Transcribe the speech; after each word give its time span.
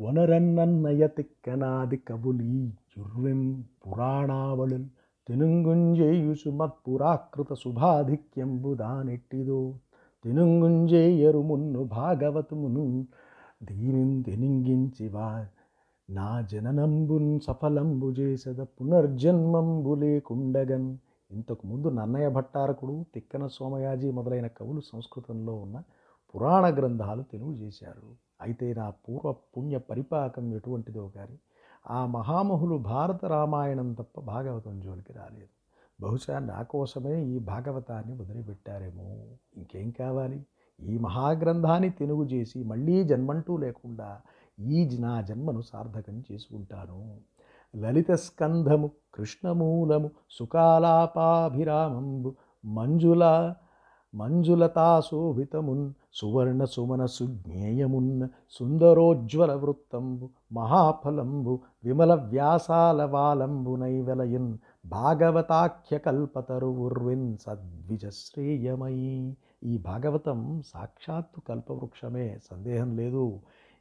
വനരന്നയത്തിക്കനാതി 0.00 2.02
കബുലീ 2.10 2.70
ചുർവിം 2.92 3.64
പുരാണാവളിൽ 3.84 4.86
തിനുങ്കുഞ്ചെയ്യു 5.28 6.34
സുമത്പുരാകൃത 6.34 7.54
ശുഭാധിക്യംബുദാനിട്ടിതോ 7.54 9.78
തിനുങ്കുഞ്ചെയ്യറു 10.24 11.38
മുന്നു 11.38 13.06
దీని 13.62 13.62
తినింగించి 13.62 14.22
ధెనింగించివా 14.22 15.46
నా 16.08 16.40
జననంబున్ 16.40 17.40
సఫలంబు 17.40 18.10
చేసద 18.10 18.60
పునర్జన్మంబు 18.60 19.94
లేకుండగన్. 19.94 20.96
ఇంతకు 21.30 21.66
ముందు 21.66 21.88
నన్నయ్య 21.88 22.28
భట్టారకుడు 22.28 23.04
తిక్కన 23.14 23.46
సోమయాజి 23.46 24.10
మొదలైన 24.10 24.46
కవులు 24.46 24.80
సంస్కృతంలో 24.80 25.54
ఉన్న 25.54 25.82
పురాణ 26.34 26.78
గ్రంథాలు 26.78 27.22
తెలుగు 27.22 27.52
చేశారు. 27.52 28.29
అయితే 28.42 28.74
నా 28.74 28.90
పూర్వ 28.90 29.32
పుణ్య 29.32 29.78
పరిపాకం 29.78 30.54
ఎటువంటిదో 30.54 31.08
కానీ 31.08 31.38
ఆ 31.90 32.06
మహామహులు 32.06 32.76
భారత 32.76 33.24
రామాయణం 33.24 33.94
తప్ప 33.94 34.20
భాగవతం 34.20 34.80
జోలికి 34.80 35.12
రాలేదు. 35.12 35.48
బహుశా 36.00 36.38
నా 36.38 36.62
కోసమే 36.62 37.24
ఈ 37.24 37.38
భాగవతాన్ని 37.38 38.14
వదిలిపెట్టారేమో. 38.14 39.26
ఇంకేం 39.56 39.90
కావాలి? 39.90 40.46
ఈ 40.80 40.98
మహాగ్రంథాన్ని 40.98 41.90
తెనుగు 41.90 42.24
చేసి 42.24 42.62
మళ్ళీ 42.62 43.04
జన్మంటూ 43.04 43.56
లేకుండా 43.56 44.20
ఈ 44.60 44.98
నా 44.98 45.20
జన్మను 45.20 45.60
సార్థకం 45.60 46.22
చేసుకుంటాను. 46.32 47.20
లలిత 47.76 48.10
స్కంధము 48.10 48.90
కృష్ణమూలము 49.14 50.10
సుకాలాపాభిరామంబు 50.30 52.34
మంజుల 52.64 53.54
మంజులతాశోభితమున్ 54.14 55.92
సువర్ణ 56.12 56.64
సుమన 56.64 57.06
సుజ్ఞేయమున్ 57.06 58.28
సుందరోజ్వల 58.50 59.54
వృత్తంబు 59.54 60.28
మహాఫలంబు 60.52 61.60
విమల 61.84 62.14
వ్యాసాల 62.14 63.04
వాలంబునైవలయున్ 63.04 64.58
భాగవతాఖ్య 64.86 65.98
కల్పతరు 65.98 66.66
ఉర్విన్ 66.66 67.36
ఈ 69.64 69.78
భాగవతం 69.78 70.62
సాక్షాత్తు 70.66 71.40
కల్పవృక్షమే 71.40 72.38
సందేహం 72.50 72.96
లేదు. 72.96 73.40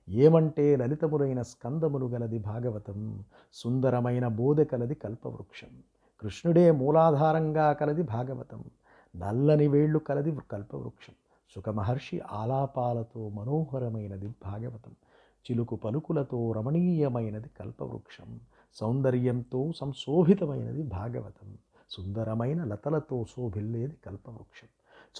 ఏమంటే 0.09 0.75
లలితములైన 0.75 1.41
స్కందములు 1.41 2.05
గలది 2.05 2.37
భాగవతం 2.37 3.23
సుందరమైన 3.53 4.27
బోధ 4.27 4.61
కలది 4.61 4.95
కల్పవృక్షం. 4.95 5.67
కృష్ణుడే 6.21 6.71
మూలాధారంగా 6.71 7.73
కలది 7.73 8.01
భాగవతం. 8.01 8.63
నల్లని 9.19 9.67
వేళ్ళు 9.67 9.99
కలది 9.99 10.37
కల్పవృక్షం 10.51 11.13
సుఖమహర్షి 11.55 12.21
ఆలాపాలతో 12.31 13.29
మనోహరమైనది 13.29 14.27
భాగవతం 14.27 14.91
చిలుకు 15.51 15.75
పలుకులతో 15.75 16.51
రమణీయమైనది 16.51 17.49
కల్పవృక్షం 17.59 18.39
సౌందర్యంతో 18.75 19.71
సంశోభితమైనది 19.77 20.83
భాగవతం. 20.83 21.57
సుందరమైన 21.89 22.63
లతలతో 22.63 23.23
శోభిల్లేది 23.23 23.95
కల్పవృక్షం 24.05 24.67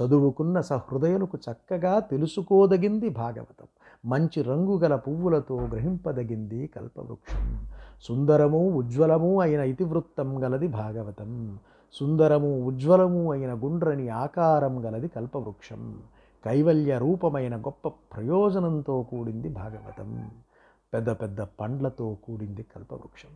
చదువుకున్న 0.03 0.61
సహృదయులకు 0.61 1.37
చక్కగా 1.37 1.99
తెలుసుకోదగింది 1.99 3.09
భాగవతం. 3.09 3.67
మంచి 4.05 4.41
రంగు 4.41 4.77
గల 4.77 4.95
పువ్వులతో 4.95 5.55
గ్రహింపదగింది 5.55 6.67
కల్పవృక్షం 6.67 7.67
సుందరము 8.01 8.69
ఉజ్వలము 8.69 9.41
అయిన 9.41 9.59
ఇతివృత్తం 9.59 10.43
గలది 10.43 10.67
భాగవతం. 10.67 11.59
సుందరము 11.93 12.65
ఉజ్వలము 12.65 13.31
అయిన 13.31 13.53
గుండ్రని 13.53 14.09
ఆకారం 14.09 14.85
గలది 14.85 15.07
కల్పవృక్షం. 15.07 16.01
కైవల్య 16.45 16.97
రూపమైన 16.97 17.57
గొప్ప 17.57 17.87
ప్రయోజనంతో 17.87 19.03
కూడింది 19.03 19.49
భాగవతం. 19.49 20.31
పెద్ద 20.93 21.09
పెద్ద 21.09 21.41
పండ్లతో 21.41 22.17
కూడింది 22.23 22.63
కల్పవృక్షం. 22.63 23.29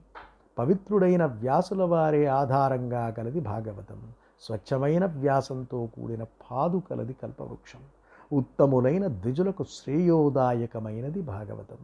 పవిత్రుడైన 0.59 1.26
వ్యాసుల 1.26 1.84
వారే 1.84 2.26
ఆధారంగా 2.26 3.09
కలది 3.09 3.40
భాగవతం. 3.40 4.02
స్వచ్ఛమైన 4.42 5.06
వ్యాసంతో 5.06 5.86
కూడిన 5.86 6.24
పాదు 6.24 6.81
కలది 6.90 7.13
కల్పవృక్షం. 7.13 7.80
ఉత్తములైన 8.34 9.08
ద్విజులకు 9.08 9.63
శ్రేయోదాయకమైనది 9.63 11.22
భాగవతం. 11.22 11.78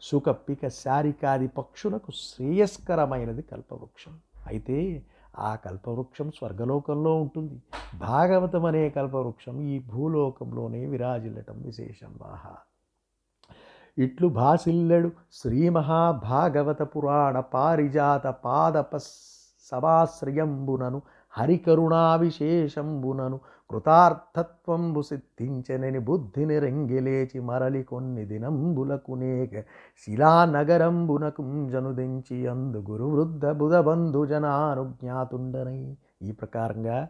సుఖ 0.00 0.28
పిక 0.28 0.68
శారికాది 0.68 1.48
పక్షులకు 1.48 2.12
శ్రేయస్కరమైనది 2.12 3.42
కల్పవృక్షం. 3.42 4.12
అయితే 4.46 5.02
ఆ 5.38 5.54
కల్పవృక్షం 5.54 6.30
స్వర్గలోకంలో 6.30 7.14
ఉంటుంది. 7.14 7.62
భాగవతం 7.98 8.64
అనే 8.64 8.88
కల్పవృక్షం 8.88 9.60
ఈ 9.60 9.78
భూలోకంలోనే 9.78 10.86
విరాజిల్లటం 10.86 11.62
విశేషం 11.66 12.14
ఆహా 12.24 12.54
ఇట్లు 13.98 14.28
భాసిల్లెడు 14.28 15.10
శ్రీ 15.32 15.68
మహాభాగవత 15.68 16.82
పురాణ 16.82 17.40
పారిజాత 17.40 18.26
పాదప 18.26 18.96
సమాశ్రయంబునను 19.66 21.02
హరికరుణావిశేషంబునను 21.38 23.40
కృతార్థత్వంబు 23.70 25.02
సిద్ధించనని 25.02 25.98
బుద్ధిని 25.98 26.58
రెంగిలేచి 26.58 27.40
మరలి 27.40 27.82
కొన్ని 27.82 28.24
దినంబులకునేక 28.24 29.64
శిలానగరంబునకు 30.04 31.70
జనుదించి 31.70 32.46
అందు 32.46 32.84
గురువృద్ధ 32.90 33.46
బుధబంధు 33.46 34.26
జనానుజ్ఞాతుండనై. 34.26 35.96
ఈ 36.22 36.32
ప్రకారంగా 36.32 37.08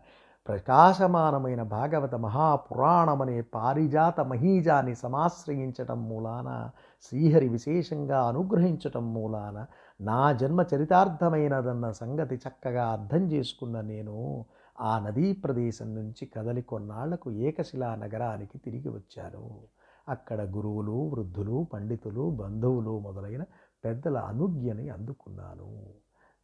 ప్రకాశమానమైన 0.49 1.63
భాగవత 1.63 2.15
మహాపురాణమనే 2.15 3.41
పారిజాత 3.41 4.21
మహీజాన్ని 4.21 4.95
సమాశ్రయించటం 4.95 6.09
మూలాన 6.09 6.71
శ్రీహరి 7.03 7.49
విశేషంగా 7.49 8.23
అనుగ్రహించటం 8.29 9.15
మూలాన 9.15 9.67
నా 10.01 10.33
జన్మ 10.33 10.65
చరితార్థమైనదన్న 10.75 11.91
సంగతి 11.91 12.37
చక్కగా 12.37 12.87
అర్థం 12.87 13.33
చేసుకున్న 13.33 13.81
నేను 13.81 14.45
ఆ 14.81 14.99
నదీ 14.99 15.33
ప్రదేశం 15.33 15.95
నుంచి 15.95 16.27
కదలి 16.27 16.63
కొన్నాళ్ళకు 16.63 17.31
ఏకశిలా 17.31 17.95
నగరానికి 17.95 18.59
తిరిగి 18.59 18.89
వచ్చాను. 18.89 19.61
అక్కడ 20.09 20.43
గురువులు 20.43 21.09
వృద్ధులు 21.09 21.67
పండితులు 21.73 22.31
బంధువులు 22.31 22.99
మొదలైన 22.99 23.43
పెద్దల 23.85 24.19
అనుజ్ఞని 24.19 24.89
అందుకున్నాను. 24.89 25.87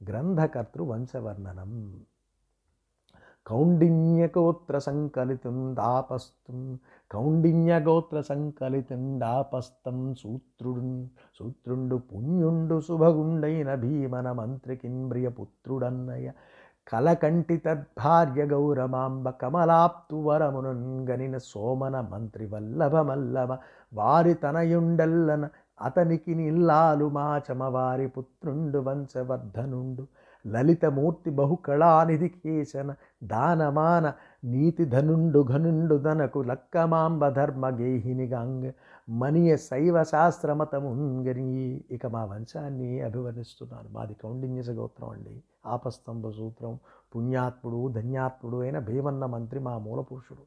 గ్రంథకర్తృ 0.00 0.84
వంశవర్ణనం. 0.84 2.00
కౌండిన్యగోత్ర 3.47 4.78
సంకలితం 4.78 5.75
దాపస్తం 5.75 6.78
కౌండిన్యగోత్ర 7.10 8.20
సంకలితం 8.20 9.20
దాపస్తం 9.20 10.14
సూత్రుడు 10.14 11.06
సూత్రుండు 11.38 11.97
పుణ్యుండు 11.97 12.81
శుభగుండైన 12.81 13.75
భీమన 13.75 14.32
మంత్రికింబ్రియ 14.32 15.28
పుత్రుడన్నయ 15.28 16.31
కలకంటి 16.88 17.56
తద్భార్య 17.56 18.44
గౌరమాంబ 18.44 19.31
కమలాప్తు 19.31 20.16
వరమునుగనిన 20.16 21.38
సోమన 21.38 22.00
మంత్రి 22.00 22.47
వల్లభ 22.47 22.97
మల్లభ 22.97 23.58
వారి 23.94 24.34
తనయుండల్లన 24.34 25.48
అతనికి 25.82 26.34
నిల్లాలు 26.34 27.04
మాచమ 27.04 27.62
వారి 27.62 28.06
పుత్రుండు 28.06 28.78
వంశవర్ధనుండు. 28.78 30.06
లలితమూర్తి 30.47 31.30
బహుకళానిధి 31.30 32.28
కేశన 32.28 32.94
దానమాన 33.25 34.12
నీతి 34.44 34.84
ధనుండు 34.84 35.47
ఘనుండు 35.48 35.94
ధనకు 35.94 36.38
లక్కమాంబ 36.38 37.28
ధర్మ 37.28 37.69
గేహినిగాంగ 37.69 38.70
మనియ 39.08 39.56
శైవ 39.56 40.02
శాస్త్రమతముంగని. 40.02 41.84
ఇక 41.91 42.06
మా 42.06 42.25
వంశాన్ని 42.25 43.00
అభివర్ణిస్తున్నాను. 43.00 43.88
మాది 43.92 44.14
కౌండిన్యస 44.14 44.70
గోత్రం 44.70 45.08
అండి. 45.08 45.42
ఆపస్తంభ 45.66 46.28
సూత్రం 46.28 46.78
పుణ్యాత్ముడు 47.16 47.92
ధన్యాత్ముడు 47.92 48.56
అయిన 48.56 48.78
భీమన్న 48.78 49.26
మంత్రి 49.26 49.60
మా 49.60 49.78
మూలపురుషుడు. 49.78 50.41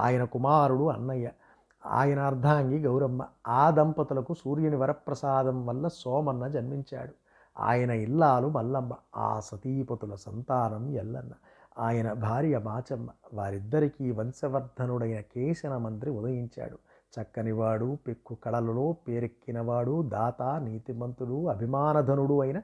ఆయన 0.00 0.24
కుమారుడు 0.24 0.88
అన్నయ్య. 0.88 1.30
ఆయన 1.86 2.18
అర్ధాంగి 2.18 2.78
గౌరమ్మ. 2.78 3.24
ఆ 3.48 3.70
దంపతులకు 3.70 4.34
సూర్యుని 4.34 4.76
వరప్రసాదం 4.76 5.66
వల్ల 5.66 5.88
సోమన్న 5.88 6.48
జన్మించాడు. 6.48 7.12
ఆయన 7.60 7.90
ఇల్లాలు 7.90 8.48
మల్లమ్మ 8.48 8.94
ఆ 9.16 9.40
సతీపతుల 9.40 10.14
సంతానం 10.14 10.90
ఎల్లన్న. 10.90 11.30
ఆయన 11.78 12.12
భార్య 12.12 12.58
మాచమ్మ 12.58 13.08
వారిద్దరికీ 13.34 14.10
వంశవర్ధనుడైన 14.10 15.20
కేశన 15.20 15.76
మంత్రి 15.76 16.10
ఉదయించాడు. 16.10 16.78
చక్కనివాడు 17.20 17.98
పెక్కు 18.06 18.34
కళలలో 18.34 18.92
పేరెక్కినవాడు 18.92 20.02
దాత 20.02 20.42
నీతిమంతుడు 20.42 21.46
అభిమానధనుడు 21.48 22.40
అయిన 22.40 22.58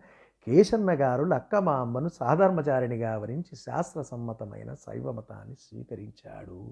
కేశన్న 0.47 0.93
గారు 0.93 1.25
లక్కమామ్మను 1.25 2.09
సాధర్మచారిణిగా 2.09 3.17
వరించి 3.19 3.57
శాస్త్రసమ్మతమైన 3.57 4.75
శైవమతాన్ని 4.75 5.55
స్వీకరించాడు. 5.55 6.65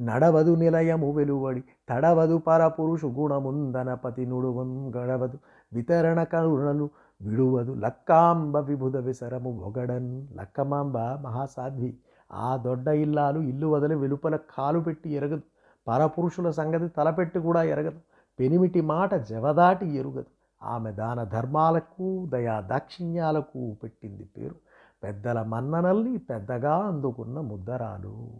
నడవదు 0.00 0.54
నిలయము 0.54 1.12
వెలువడి 1.12 1.64
తడవదు 1.88 2.38
పరపురుషు 2.38 3.06
గుణముందనపతి 3.06 4.26
నుడువన్ 4.26 4.92
గడవదు 4.96 5.38
వితరణ 5.72 6.22
కరుణలు 6.22 6.90
విడువదు. 7.22 7.72
లక్కాంబ 7.72 8.56
విభుద 8.56 8.96
విసరము 8.96 9.60
ఒగడన్ 9.60 10.26
లక్కమాంబ 10.36 10.98
మహాసాధ్వి. 10.98 11.96
ఆ 12.32 12.56
దొడ్డ 12.56 12.88
ఇల్లాలు 12.88 13.40
ఇల్లు 13.40 13.66
వదిలి 13.66 13.94
వెలుపల 13.94 14.36
కాలు 14.36 14.80
పెట్టి 14.80 15.10
ఎరగదు. 15.10 15.42
పరపురుషుల 15.88 16.50
సంగతి 16.50 16.88
తలపెట్టి 16.88 17.38
కూడా 17.38 17.62
ఎరగదు. 17.62 18.00
పెనిమిటి 18.40 18.80
మాట 18.80 19.14
జవదాటి 19.14 19.96
ఎరుగదు. 19.96 20.24
ఆమె 20.62 20.92
దాన 20.92 21.24
ధర్మాలకు 21.24 22.26
దయా 22.26 22.60
దాక్షిణ్యాలకు 22.60 23.76
పెట్టింది 23.82 24.24
పేరు. 24.24 24.54
పెద్దల 25.02 25.42
మన్ననల్ని 25.42 26.18
పెద్దగా 26.18 26.74
అందుకున్న 26.74 27.40
ముద్దరాలు. 27.40 28.30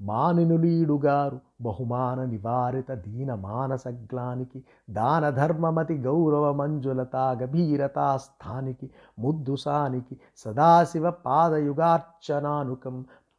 మానినులీడుగారు 0.00 1.38
బహుమాన 1.60 2.24
నివారిత 2.24 2.92
దీన 2.92 3.34
మానసగ్లానికి 3.34 4.58
దాన 4.90 5.30
ధర్మమతి 5.30 5.94
గౌరవ 5.94 6.52
మంజులతా 6.52 7.24
గభీరతా 7.42 8.16
స్థానికి 8.16 8.90
ముద్దుసానికి 9.18 10.16
సదాశివ 10.36 11.10
పాదయుగార్చనానుకం 11.10 12.96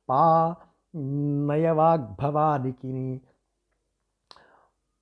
పా 0.09 0.23
నయవాగ్భవానికి 1.47 3.21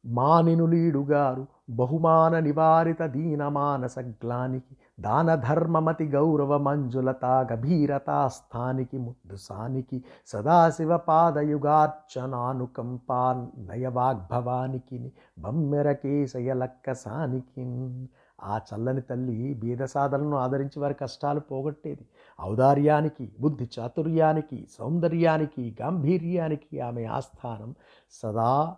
మానినులీడుగారు 0.05 1.43
బహుమాన 1.69 2.39
నివారిత 2.39 3.01
దీనమానసగ్లానికి 3.05 4.73
దాన 4.99 5.35
ధర్మమతి 5.35 6.05
గౌరవ 6.05 6.57
మంజులతా 6.57 7.47
గభీరతా 7.53 8.27
స్థానికి 8.27 8.97
ముద్దుసానికి 8.97 10.03
సదాశివ 10.27 10.97
పాదయుగార్చనానుకంపాన్ 10.97 13.67
నయవాగ్భవానికి 13.67 15.13
బమ్మెరకేశయలక్కసానికి. 15.39 18.09
ఆ 18.41 18.59
చల్లని 18.67 19.01
తల్లి 19.01 19.53
బీదసాధనను 19.53 20.37
ఆదరించి 20.37 20.79
వారి 20.79 20.93
కష్టాలు 20.93 21.39
పోగొట్టేది. 21.39 22.05
ఔదార్యానికి 22.41 23.31
బుద్ధి 23.39 23.69
చాతుర్యానికి 23.79 24.67
సౌందర్యానికి 24.79 25.77
గాంభీర్యానికి 25.81 26.79
ఆమె 26.79 27.07
ఆస్థానం 27.17 27.75
సదా 28.11 28.75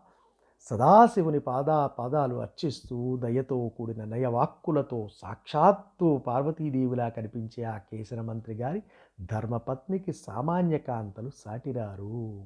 సదాశివుని 0.70 1.40
పాదా 1.40 1.88
పాదాలు 1.88 2.36
అర్చిస్తూ 2.36 3.18
దయతో 3.18 3.72
కూడిన 3.78 4.04
నయవాక్కులతో 4.04 5.08
సాక్షాత్తు 5.22 6.24
పార్వతీదేవిలా 6.28 7.10
కనిపించే 7.10 7.64
ఆ 7.64 7.78
కేసర 7.78 8.22
మంత్రి 8.22 8.56
గారి 8.56 8.82
ధర్మపత్నికి 9.32 10.14
సామాన్య 10.14 10.78
కాంతలు 10.78 11.30
సాటిరారు. 11.30 12.46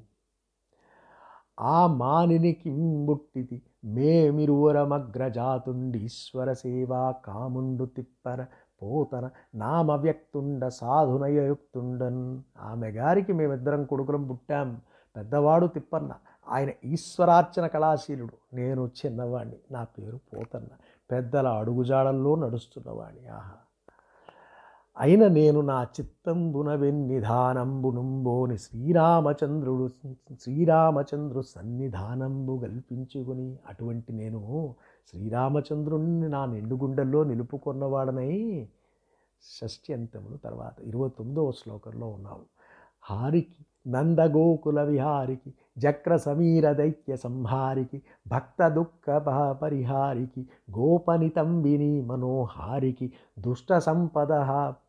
ఆ 1.59 1.87
మానిని 1.87 2.53
కింబుట్టిది 2.53 3.61
మేమిరువరమగ్రజాతుండి 3.85 5.99
ఈశ్వర 5.99 6.53
సేవా 6.53 7.11
కాముండు 7.11 7.85
తిప్పర 7.85 8.45
పోతన 8.81 9.29
నామ 9.55 9.91
వ్యక్తుండ 9.91 10.67
సాధునయయుక్తుండన్. 10.67 12.41
ఆమె 12.59 12.91
గారికి 12.91 13.33
మేమిద్దరం 13.33 13.85
కొడుకులం 13.85 14.27
పుట్టాం. 14.27 14.81
పెద్దవాడు 15.15 15.67
తిప్పన్న. 15.67 16.13
ఆయన 16.49 16.69
ఈశ్వరార్చన 16.83 17.67
కళాశీలుడు. 17.67 18.55
నేను 18.55 18.91
చిన్నవాణ్ణి. 19.05 19.55
నా 19.71 19.83
పేరు 19.83 20.17
పోతన్న. 20.17 20.67
పెద్దల 21.11 21.47
అడుగుజాడల్లో 21.47 22.35
నడుస్తున్నవాణ్ణి. 22.35 23.27
ఆహా. 23.27 23.51
అయిన 24.99 25.27
నేను 25.27 25.61
నా 25.61 25.83
చిత్తంబున 25.83 26.73
వెన్నిధానంబునుంబోని 26.75 28.57
శ్రీరామచంద్రుడు 28.57 29.89
శ్రీరామచంద్రు 30.41 31.41
సన్నిధానంబు 31.41 32.61
గల్పించుకుని 32.63 33.59
అటువంటి 33.67 34.13
నేను 34.13 34.75
శ్రీరామచంద్రుణ్ణి 35.09 36.29
నా 36.29 36.45
నిండుగుండెల్లో 36.45 37.23
నిలుపుకున్నవాడనై 37.23 38.67
షష్ఠి 39.61 39.93
అంతములు 39.93 40.37
తర్వాత 40.37 40.81
ఇరవై 40.81 41.09
తొమ్మిదవ 41.09 41.51
శ్లోకంలో 41.51 42.07
ఉన్నావు 42.07 42.41
హారికి 43.03 43.65
నందగోకుల 43.87 44.83
విహారికి 44.83 45.53
జక్ర 45.77 46.17
సమీర 46.17 46.71
దైత్య 46.71 47.15
సంహారికి 47.15 48.01
భక్త 48.27 48.67
దుఃఖ 48.67 49.09
పరిహారికి 49.61 50.47
గోపనితంబిని 50.71 52.01
మనోహారికి 52.01 53.11
దుష్ట 53.39 53.77
సంపద 53.77 54.31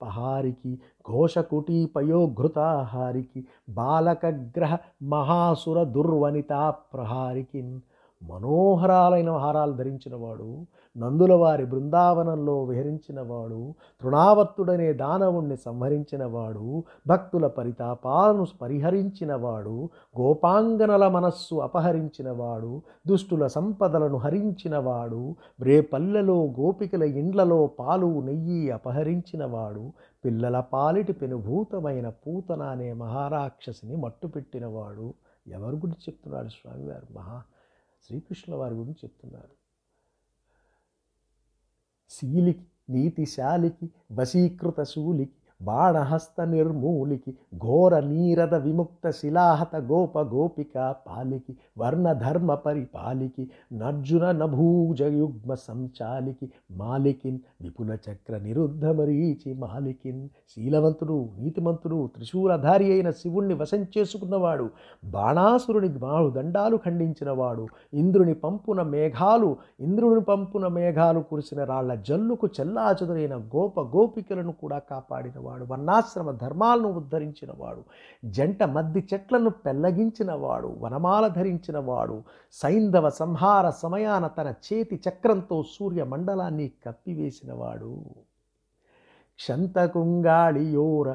పహారికి 0.02 0.78
ఘోషకుటీపయోఘృతాహారికి 1.10 3.46
బాలకగ్రహ 3.70 4.78
మహాసుర 5.02 5.82
దుర్వనితా 5.82 6.74
ప్రహారికి 6.94 7.82
మనోహరాలైన 8.22 9.30
హారాలు 9.30 9.72
ధరించినవాడు 9.72 10.66
నందుల 10.96 11.32
వారి 11.34 11.64
బృందావనంలో 11.64 12.64
విహరించినవాడు 12.64 13.74
తృణావర్తుడనే 14.02 14.92
దానవుణ్ణి 14.92 15.56
సంహరించినవాడు 15.56 16.84
భక్తుల 17.06 17.46
పరితాపాలను 17.46 18.46
పరిహరించినవాడు 18.62 19.88
గోపాంగనల 20.20 21.08
మనస్సు 21.08 21.54
అపహరించినవాడు 21.54 22.82
దుష్టుల 23.08 23.46
సంపదలను 23.46 24.16
హరించినవాడు 24.16 25.36
రేపల్లెలో 25.60 26.44
గోపికల 26.60 27.02
ఇండ్లలో 27.02 27.66
పాలు 27.66 28.20
నెయ్యి 28.20 28.70
అపహరించినవాడు 28.70 29.92
పిల్లల 30.24 30.60
పాలిటి 30.60 31.12
పెనుభూతమైన 31.12 32.08
పూతన 32.08 32.62
అనే 32.62 32.92
మహారాక్షసిని 32.92 33.96
మట్టుపెట్టినవాడు. 33.96 35.14
ఎవరి 35.48 35.76
గురించి 35.76 36.02
చెప్తున్నాడు 36.08 36.48
స్వామివారు? 36.48 37.18
మహా 37.18 37.42
శ్రీకృష్ణుల 38.06 38.58
వారి 38.58 38.74
గురించి 38.74 38.98
చెప్తున్నారు. 39.04 39.54
శీలికి 42.10 42.66
నీతిశాలికి 42.90 43.90
వశీకృత 44.12 44.82
శూలికి 44.82 45.36
బాణహస్త 45.60 46.40
నిర్మూలికి 46.40 47.30
ఘోర 47.56 48.00
నీరద 48.00 48.54
విముక్త 48.54 49.10
శిలాహత 49.10 49.76
గోప 49.76 50.18
గోపిక 50.18 50.74
పాలికి 51.06 51.52
వర్ణధర్మ 51.78 52.54
పరిపాలికి 52.54 53.44
నర్జున 53.72 54.30
నభూజ 54.30 55.02
యుగ్మ 55.02 55.54
సంచాలికి 55.54 56.46
మాలికిన్ 56.72 57.38
విపుల 57.62 57.98
చక్ర 58.06 58.38
నిరుద్ధ 58.38 58.84
మరీచి 58.84 59.54
మాలికిన్ 59.54 60.22
శీలవంతుడు 60.50 61.28
నీతిమంతుడు 61.38 62.06
త్రిశూలధారి 62.06 62.92
అయిన 62.92 63.10
శివుణ్ణి 63.10 63.54
వశం 63.54 63.82
చేసుకున్నవాడు 63.98 64.70
బాణాసురుని 65.04 65.88
బాణు 65.96 66.30
దండాలు 66.30 66.76
ఖండించినవాడు 66.76 67.66
ఇంద్రుని 67.92 68.34
పంపున 68.34 68.82
మేఘాలు 68.82 69.50
ఇంద్రుని 69.80 70.20
పంపున 70.20 70.66
మేఘాలు 70.68 71.20
కురిసిన 71.20 71.64
రాళ్ళ 71.64 71.94
జల్లుకు 71.94 72.46
చెల్లాచదురైన 72.60 73.36
గోప 73.54 73.80
గోపికలను 73.96 74.52
కూడా 74.52 74.78
కాపాడినవాడు. 74.90 75.45
వాడు 75.46 75.64
వర్ణాశ్రమ 75.64 76.30
ధర్మాలను 76.42 76.90
ఉద్ధరించినవాడు 76.94 77.82
జంట 78.30 78.62
మద్ది 78.74 79.02
చెట్లను 79.10 79.50
పెల్లగించినవాడు 79.64 80.70
వనమాల 80.80 81.26
ధరించినవాడు 81.36 82.16
సైంధవ 82.56 83.08
సంహార 83.18 83.66
సమయాన 83.82 84.26
తన 84.36 84.48
చేతి 84.66 84.98
చక్రంతో 85.06 85.58
సూర్య 85.74 86.04
మండలాన్ని 86.04 86.68
కప్పివేసినవాడు 86.86 87.92
క్షంతకుంగాళియోర 89.38 91.08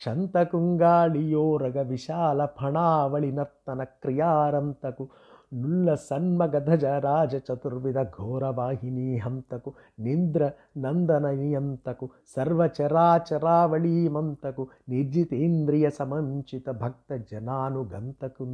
క్షంతకుంగాళియోరగ 0.00 1.78
విశాల 1.88 2.40
ఫణావళి 2.58 3.30
నర్తన 3.32 3.80
క్రియారంతకు 4.02 5.04
నుల్ల 5.53 5.95
సన్మగధజ 6.05 6.85
రాజ 7.05 7.39
చతుర్విధ 7.47 7.99
ఘోరవాహిని 8.15 9.17
హంతకు 9.17 9.73
నింద్ర 9.99 10.51
నందననియంతకు 10.77 12.09
సర్వచరాచరావళీమంతకు 12.35 14.67
నిర్జితేంద్రియ 14.89 15.89
సమంచిత 15.89 16.69
భక్త 16.81 17.25
జనానుగంతకు 17.31 18.45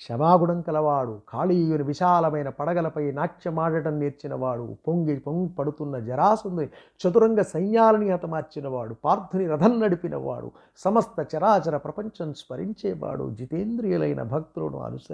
క్షమాగుణం 0.00 0.60
కలవాడు 0.60 1.20
కాళీయుని 1.28 1.82
విశాలమైన 1.82 2.48
పడగలపై 2.48 3.12
నాట్యమాడటం 3.12 3.98
నేర్చినవాడు 4.00 4.76
పొంగి 4.88 5.16
పొంగి 5.18 5.48
పడుతున్న 5.48 5.98
జరాసుంది 5.98 6.70
చతురంగ 7.00 7.40
సైన్యాలని 7.42 8.10
హతమార్చినవాడు 8.10 8.94
పార్థుని 9.04 9.46
రథం 9.46 9.80
నడిపినవాడు 9.80 10.50
సమస్త 10.76 11.26
చరాచర 11.36 11.76
ప్రపంచం 11.76 12.34
స్మరించేవాడు 12.34 13.30
జితేంద్రియులైన 13.30 14.22
భక్తులను 14.22 14.78
అనుస 14.78 15.08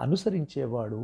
అనుసరించేవాడు. 0.00 1.00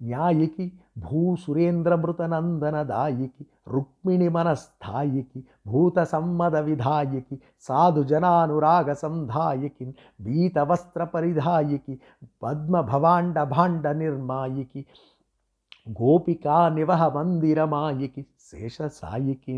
ನ್ಯಾಯಿಕಿ 0.00 0.80
ಭೂಸುರೇಂದ್ರಮೃತನಂದನದಾಯಿಕಿ 0.98 3.50
ರುಕ್ಮಿಣಿ 3.68 4.28
ಮನಸ್ಥಾಯಿಕಿ 4.28 5.50
ಭೂತ 5.68 5.98
ಸಮ್ಮದ 5.98 6.54
ವಿಧಾಯಿಕಿ 6.54 7.42
ಸಾಧು 7.66 8.04
ಜನಾನುರಾಗ 8.04 8.90
ಸಂಧಾಯಿಕಿ 8.90 9.96
ಬೀತವಸ್ತ್ರ 10.20 11.04
ಪರಿಧಾಯಿಕಿ 11.04 12.02
ಪದ್ಮ 12.40 12.80
ಭವಾಂಡ 12.80 13.38
ಭಾಂಡ 13.38 13.86
ನಿರ್ಮಾಯಿಕಿ 13.86 14.86
గోపికా 15.86 16.68
నివహ 16.68 17.08
మందిరమాయికి 17.08 18.22
శేష 18.50 18.76
సాయికి 18.92 19.54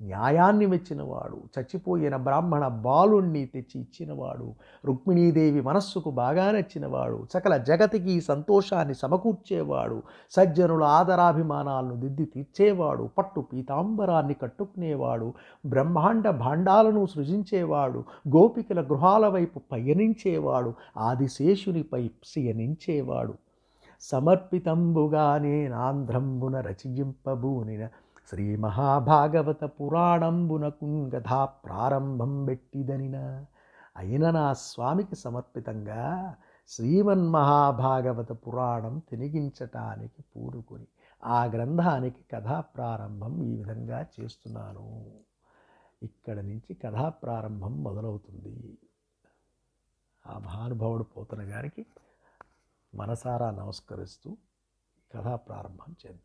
న్యాయాన్ని 0.00 0.66
మెచ్చినవాడు 0.66 1.38
చచ్చిపోయిన 1.54 2.16
బ్రాహ్మణ 2.16 2.68
బాలుణ్ణి 2.68 3.46
తెచ్చి 3.46 3.80
ఇచ్చినవాడు 3.80 4.54
రుక్మిణీదేవి 4.86 5.60
మనస్సుకు 5.60 6.10
బాగా 6.10 6.50
నచ్చినవాడు 6.52 7.26
సకల 7.32 7.56
జగతికి 7.56 8.20
సంతోషాన్ని 8.20 8.94
సమకూర్చేవాడు 8.94 10.02
సజ్జనుల 10.30 10.82
ఆదరాభిమానాలను 10.82 11.96
దిద్ది 11.96 12.24
తీర్చేవాడు 12.24 13.10
పట్టు 13.18 13.40
పీతాంబరాన్ని 13.40 14.34
కట్టుకునేవాడు 14.34 15.34
బ్రహ్మాండ 15.66 16.28
భాండాలను 16.30 17.06
సృజించేవాడు 17.06 18.04
గోపికల 18.28 18.80
గృహాల 18.80 19.26
వైపు 19.28 19.60
పయనించేవాడు 19.72 20.74
ఆదిశేషునిపై 20.98 22.10
శయనించేవాడు. 22.24 23.34
సమర్పితంబుగా 24.02 25.38
నేనాంధ్రంబున 25.38 26.60
రచయింపబూనిన 26.60 27.88
శ్రీ 28.28 28.56
మహాభాగవత 28.56 29.64
పురాణంబున 29.64 30.68
కథా 31.14 31.44
ప్రారంభం 31.44 32.44
పెట్టిదనిన 32.44 33.44
అయిన 33.96 34.30
నా 34.30 34.54
స్వామికి 34.54 35.16
సమర్పితంగా 35.16 36.34
శ్రీమన్మహాభాగవత 36.68 38.32
పురాణం 38.32 39.02
తినిగించటానికి 39.10 40.22
పూనుకొని 40.22 40.86
ఆ 41.24 41.44
గ్రంథానికి 41.44 42.22
కథా 42.32 42.60
ప్రారంభం 42.60 43.42
ఈ 43.42 43.56
విధంగా 43.56 44.06
చేస్తున్నాను. 44.14 44.86
ఇక్కడ 46.02 46.36
నుంచి 46.40 46.74
కథా 46.74 47.08
ప్రారంభం 47.08 47.82
మొదలవుతుంది. 47.82 48.78
ఆ 50.24 50.38
మహానుభావుడు 50.38 51.02
పోతన 51.02 51.42
గారికి 51.42 51.86
మనసారా 52.94 53.50
నమస్కరిస్తూ 53.50 54.36
కథా 55.14 55.36
ప్రారంభం 55.36 55.96
చేద్దాం. 56.06 56.18